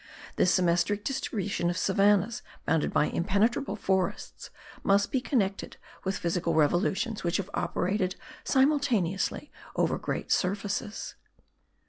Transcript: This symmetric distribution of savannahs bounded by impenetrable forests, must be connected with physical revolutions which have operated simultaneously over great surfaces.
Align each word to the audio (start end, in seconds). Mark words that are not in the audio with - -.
This 0.35 0.51
symmetric 0.51 1.03
distribution 1.03 1.69
of 1.69 1.77
savannahs 1.77 2.41
bounded 2.65 2.91
by 2.91 3.05
impenetrable 3.05 3.75
forests, 3.75 4.49
must 4.81 5.11
be 5.11 5.21
connected 5.21 5.77
with 6.03 6.17
physical 6.17 6.55
revolutions 6.55 7.23
which 7.23 7.37
have 7.37 7.51
operated 7.53 8.15
simultaneously 8.43 9.51
over 9.75 9.99
great 9.99 10.31
surfaces. 10.31 11.13